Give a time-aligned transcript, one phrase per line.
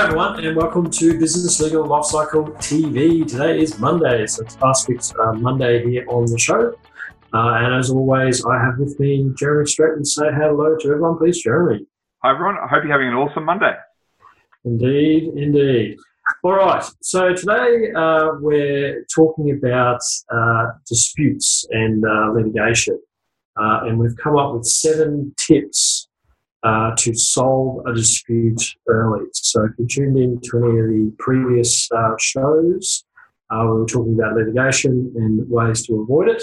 [0.00, 3.28] Hi, everyone, and welcome to Business Legal Lifecycle TV.
[3.28, 6.72] Today is Monday, so it's Fast Fix uh, Monday here on the show.
[7.34, 10.06] Uh, and as always, I have with me Jeremy Streten.
[10.06, 11.86] Say hello to everyone, please, Jeremy.
[12.24, 12.56] Hi, everyone.
[12.56, 13.74] I hope you're having an awesome Monday.
[14.64, 15.98] Indeed, indeed.
[16.44, 20.00] All right, so today uh, we're talking about
[20.32, 22.98] uh, disputes and uh, litigation.
[23.54, 26.08] Uh, and we've come up with seven tips
[26.62, 29.26] uh, to solve a dispute early.
[29.32, 33.04] So if you tuned in to any of the previous uh, shows,
[33.50, 36.42] uh, we were talking about litigation and ways to avoid it.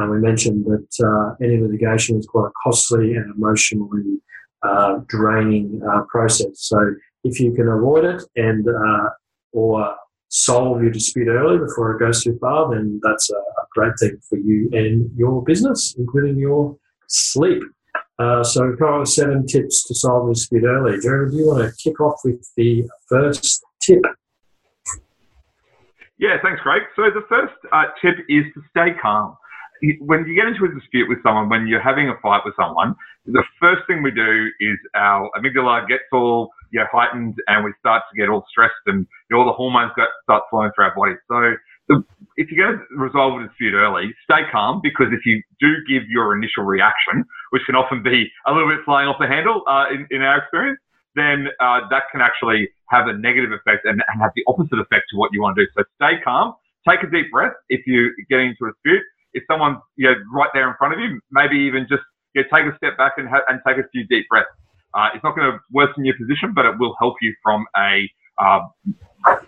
[0.00, 4.18] Uh, we mentioned that uh, any litigation is quite a costly and emotionally
[4.62, 6.52] uh, draining process.
[6.54, 8.66] So if you can avoid it and
[9.52, 9.96] or
[10.28, 14.16] solve your dispute early before it goes too far, then that's a, a great thing
[14.28, 16.76] for you and your business, including your
[17.08, 17.62] sleep.
[18.20, 21.00] Uh, so got seven tips to solve a dispute early.
[21.00, 24.02] Jeremy, do you want to kick off with the first tip?
[26.18, 26.82] Yeah, thanks, Craig.
[26.96, 29.38] So the first uh, tip is to stay calm.
[30.00, 32.94] When you get into a dispute with someone, when you're having a fight with someone,
[33.24, 37.72] the first thing we do is our amygdala gets all you know, heightened and we
[37.80, 39.92] start to get all stressed and you know, all the hormones
[40.24, 41.14] start flowing through our body.
[41.26, 41.56] So
[41.88, 42.04] the,
[42.36, 46.08] if you're going to resolve a dispute early, stay calm because if you do give
[46.08, 49.86] your initial reaction, which can often be a little bit flying off the handle uh,
[49.90, 50.80] in, in our experience,
[51.14, 55.04] then uh, that can actually have a negative effect and, and, have the opposite effect
[55.10, 55.70] to what you want to do.
[55.76, 56.54] So stay calm,
[56.88, 59.02] take a deep breath if you're getting into a dispute.
[59.32, 62.02] If someone's you know, right there in front of you, maybe even just
[62.34, 64.50] you know, take a step back and, ha- and take a few deep breaths.
[64.94, 68.10] Uh, it's not going to worsen your position, but it will help you from a
[68.38, 68.60] uh,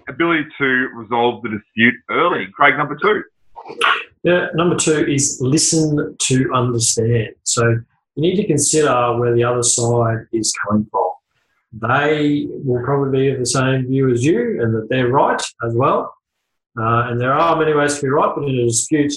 [0.09, 2.47] ability to resolve the dispute early.
[2.55, 3.23] Craig, number two.
[4.23, 7.35] Yeah, number two is listen to understand.
[7.43, 7.81] So
[8.15, 11.11] you need to consider where the other side is coming from.
[11.73, 15.75] They will probably be of the same view as you and that they're right as
[15.75, 16.15] well.
[16.79, 19.13] Uh, and there are many ways to be right, but in a dispute,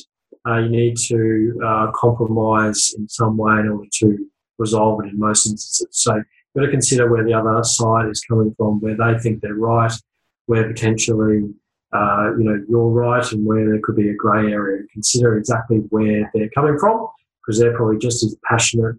[0.48, 5.20] uh, you need to uh, compromise in some way in order to resolve it in
[5.20, 5.88] most instances.
[5.92, 6.26] So you've
[6.56, 9.92] got to consider where the other side is coming from, where they think they're right,
[10.46, 11.50] where potentially
[11.94, 14.84] uh, you know you're right, and where there could be a grey area.
[14.94, 17.08] Consider exactly where they're coming from,
[17.46, 18.96] because they're probably just as passionate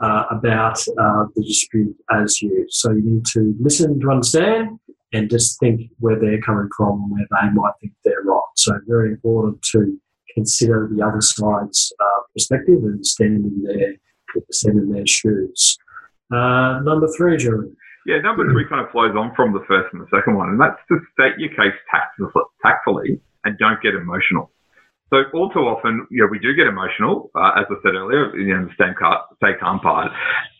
[0.00, 2.66] uh, about uh, the dispute as you.
[2.70, 4.78] So you need to listen to understand
[5.12, 8.40] and just think where they're coming from and where they might think they're right.
[8.56, 9.98] So very important to
[10.34, 13.94] consider the other side's uh, perspective and stand in their
[14.52, 15.76] stand in their shoes.
[16.32, 17.72] Uh, number three, Jeremy.
[18.06, 20.60] Yeah, number three kind of flows on from the first and the second one, and
[20.60, 21.76] that's to state your case
[22.62, 24.50] tactfully and don't get emotional.
[25.10, 28.34] So all too often, you know, we do get emotional, uh, as I said earlier,
[28.36, 30.12] you know, the stay calm, stay calm part,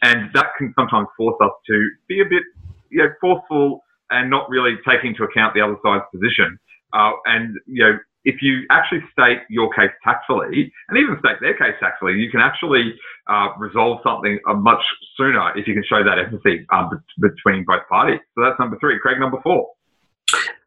[0.02, 2.42] and that can sometimes force us to be a bit,
[2.90, 6.58] you know, forceful and not really take into account the other side's position.
[6.92, 11.54] Uh, and you know, if you actually state your case tactfully and even state their
[11.54, 12.94] case tactfully, you can actually
[13.28, 14.82] uh, resolve something uh, much
[15.16, 16.90] sooner if you can show that empathy um,
[17.20, 18.20] between both parties.
[18.34, 18.98] So that's number three.
[18.98, 19.68] Craig, number four.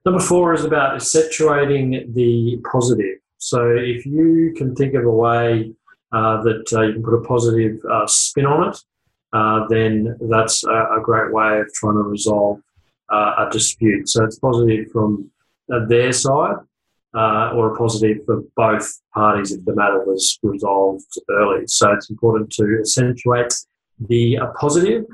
[0.06, 3.23] Number four is about accentuating the positive.
[3.46, 5.74] So if you can think of a way
[6.12, 8.78] uh, that uh, you can put a positive uh, spin on it,
[9.34, 12.60] uh, then that's a, a, great way of trying to resolve
[13.10, 14.08] a dispute.
[14.08, 15.32] So it's positive from
[15.88, 16.58] their side
[17.14, 21.68] uh, or a positive for both parties if the matter was resolved early.
[21.68, 23.54] So it's important to accentuate
[24.00, 25.06] the uh, positive,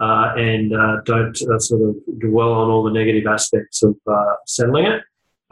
[0.00, 4.34] uh, and uh, don't uh, sort of dwell on all the negative aspects of uh,
[4.46, 5.02] settling it.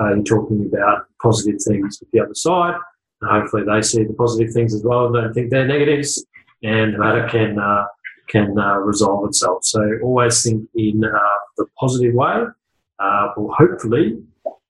[0.03, 2.75] Uh, you're talking about positive things with the other side,
[3.21, 6.25] and hopefully they see the positive things as well and don't think they're negatives,
[6.63, 7.85] and the matter can uh,
[8.29, 9.65] can uh, resolve itself.
[9.65, 12.45] So always think in the positive way.
[13.37, 14.23] will hopefully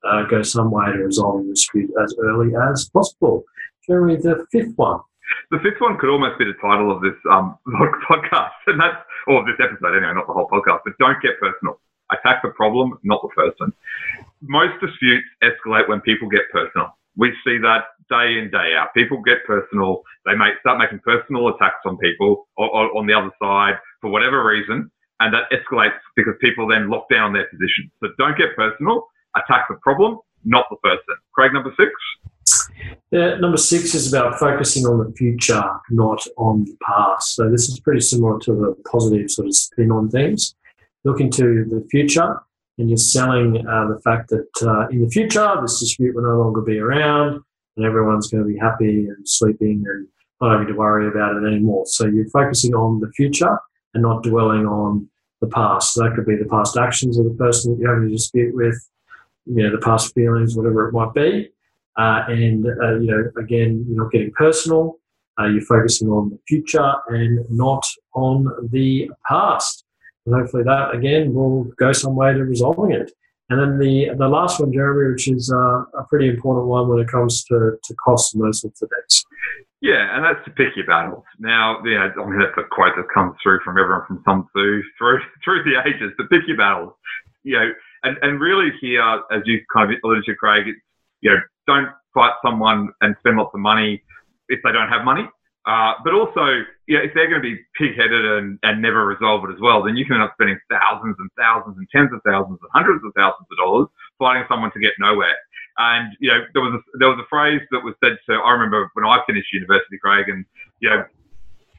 [0.04, 3.44] uh, go some way to resolving the dispute as early as possible.
[3.86, 5.00] Jeremy, the fifth one.
[5.50, 7.56] The fifth one could almost be the title of this um,
[8.08, 8.96] podcast, and that's
[9.26, 10.80] or this episode anyway, not the whole podcast.
[10.84, 11.80] But don't get personal.
[12.12, 13.72] Attack the problem, not the person.
[14.42, 16.96] Most disputes escalate when people get personal.
[17.16, 18.94] We see that day in day out.
[18.94, 20.02] People get personal.
[20.26, 24.10] They may start making personal attacks on people or, or on the other side for
[24.10, 27.90] whatever reason, and that escalates because people then lock down their position.
[28.00, 29.06] So don't get personal
[29.36, 31.16] attack the problem, not the person.
[31.34, 31.90] Craig, number six.
[33.10, 37.34] Yeah, number six is about focusing on the future, not on the past.
[37.34, 40.54] So this is pretty similar to the positive sort of spin on things.
[41.04, 42.40] Look into the future,
[42.78, 46.38] and you're selling uh, the fact that uh, in the future this dispute will no
[46.40, 47.40] longer be around,
[47.76, 50.06] and everyone's going to be happy and sleeping and
[50.40, 51.84] not having to worry about it anymore.
[51.86, 53.58] So you're focusing on the future
[53.94, 55.08] and not dwelling on
[55.40, 55.94] the past.
[55.94, 58.54] So that could be the past actions of the person that you're having a dispute
[58.54, 58.76] with,
[59.46, 61.50] you know, the past feelings, whatever it might be.
[61.98, 64.98] Uh, and, uh, you know, again, you're not getting personal.
[65.38, 69.84] Uh, you're focusing on the future and not on the past.
[70.26, 73.10] And hopefully that, again, will go some way to resolving it.
[73.50, 77.00] And then the, the last one, Jeremy, which is uh, a pretty important one when
[77.00, 79.24] it comes to, to costs and those sorts of debts.
[79.82, 81.24] Yeah, and that's to pick your battles.
[81.40, 84.82] Now, yeah, I mean, that's a quote that comes through from everyone from Sun Tzu
[84.96, 86.12] through through the ages.
[86.18, 86.92] To pick your battles,
[87.42, 87.72] you know,
[88.04, 89.02] and, and really here,
[89.32, 90.78] as you kind of alluded to, Craig, it's,
[91.20, 94.02] you know, don't fight someone and spend lots of money
[94.48, 95.28] if they don't have money.
[95.64, 99.46] Uh, but also, you know, if they're going to be pig-headed and, and never resolve
[99.46, 102.18] it as well, then you can end up spending thousands and thousands and tens of
[102.26, 103.86] thousands and hundreds of thousands of dollars
[104.18, 105.38] fighting someone to get nowhere.
[105.78, 108.42] And you know, there was a, there was a phrase that was said to.
[108.42, 110.44] I remember when I finished university, Craig, and
[110.80, 111.04] you know,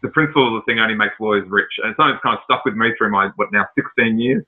[0.02, 2.66] the principle of the thing only makes lawyers rich, and something that's kind of stuck
[2.66, 4.44] with me through my what now 16 years.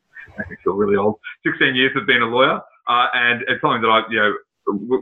[0.50, 1.22] Me feel really old.
[1.46, 2.58] 16 years of being a lawyer,
[2.90, 4.34] uh, and it's something that I you know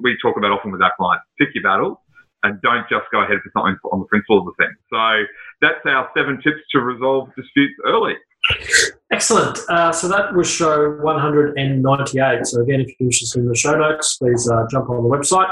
[0.03, 1.24] we talk about often with our clients.
[1.39, 2.03] Pick your battles
[2.44, 4.74] and don't just go ahead for something on the principle of the thing.
[4.92, 5.24] So
[5.62, 8.16] that's our seven tips to resolve disputes early.
[9.12, 9.60] Excellent.
[9.69, 12.45] Uh, so that was show 198.
[12.45, 15.50] So again, if you're interested in the show notes, please uh, jump on the website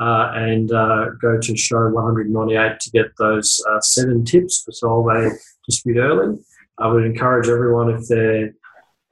[0.00, 5.08] uh, and uh, go to show 198 to get those uh, seven tips to solve
[5.08, 5.30] a
[5.66, 6.38] dispute early.
[6.78, 8.52] I would encourage everyone if they're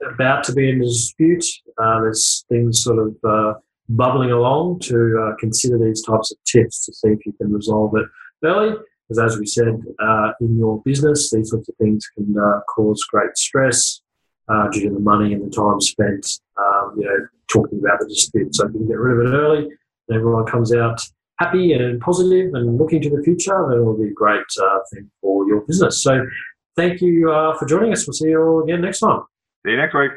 [0.01, 1.43] about to be in a dispute,
[1.77, 3.57] uh, there's things sort of
[3.89, 8.05] bubbling along to consider these types of tips to see if you can resolve it
[8.43, 8.75] early.
[9.07, 13.03] Because as we said, uh, in your business, these sorts of things can uh, cause
[13.05, 14.01] great stress
[14.49, 18.07] uh, due to the money and the time spent, um, you know, talking about the
[18.07, 18.53] dispute.
[18.55, 19.59] So if you can get rid of it early,
[20.09, 21.01] and everyone comes out
[21.39, 24.79] happy and positive and looking to the future, then it will be a great uh,
[24.93, 26.01] thing for your business.
[26.01, 26.25] So
[26.75, 28.07] thank you uh, for joining us.
[28.07, 29.21] We'll see you all again next time.
[29.65, 30.11] See you next week.